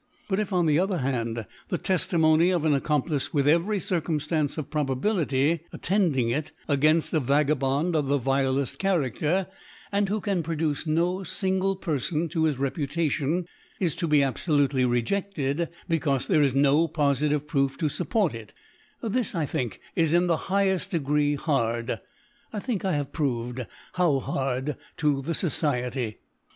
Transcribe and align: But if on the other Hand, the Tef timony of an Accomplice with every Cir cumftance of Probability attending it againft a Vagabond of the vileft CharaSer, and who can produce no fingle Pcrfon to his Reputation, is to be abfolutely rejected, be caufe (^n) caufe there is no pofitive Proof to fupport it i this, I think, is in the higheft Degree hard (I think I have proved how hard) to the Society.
But 0.27 0.39
if 0.39 0.51
on 0.51 0.65
the 0.65 0.79
other 0.79 0.97
Hand, 0.97 1.45
the 1.69 1.77
Tef 1.77 2.09
timony 2.09 2.51
of 2.55 2.65
an 2.65 2.73
Accomplice 2.73 3.35
with 3.35 3.47
every 3.47 3.79
Cir 3.79 4.01
cumftance 4.01 4.57
of 4.57 4.71
Probability 4.71 5.59
attending 5.71 6.29
it 6.31 6.51
againft 6.67 7.13
a 7.13 7.19
Vagabond 7.19 7.95
of 7.95 8.07
the 8.07 8.19
vileft 8.19 8.79
CharaSer, 8.79 9.45
and 9.91 10.09
who 10.09 10.19
can 10.19 10.41
produce 10.41 10.87
no 10.87 11.23
fingle 11.23 11.77
Pcrfon 11.77 12.31
to 12.31 12.45
his 12.45 12.57
Reputation, 12.57 13.45
is 13.79 13.95
to 13.97 14.07
be 14.07 14.21
abfolutely 14.21 14.89
rejected, 14.89 15.69
be 15.87 15.99
caufe 15.99 16.03
(^n) 16.09 16.15
caufe 16.15 16.27
there 16.27 16.41
is 16.41 16.55
no 16.55 16.87
pofitive 16.87 17.45
Proof 17.45 17.77
to 17.77 17.85
fupport 17.85 18.33
it 18.33 18.53
i 19.03 19.07
this, 19.07 19.35
I 19.35 19.45
think, 19.45 19.79
is 19.95 20.13
in 20.13 20.25
the 20.25 20.37
higheft 20.49 20.89
Degree 20.89 21.35
hard 21.35 21.99
(I 22.51 22.57
think 22.59 22.83
I 22.83 22.93
have 22.93 23.13
proved 23.13 23.67
how 23.93 24.19
hard) 24.19 24.77
to 24.97 25.21
the 25.21 25.35
Society. 25.35 26.17